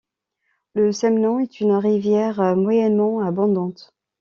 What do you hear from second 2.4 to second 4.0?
moyennement abondante.